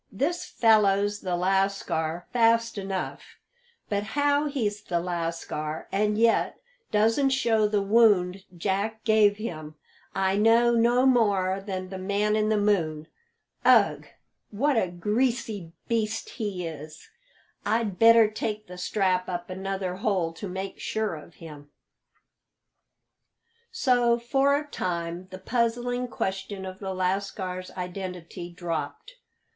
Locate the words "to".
20.33-20.47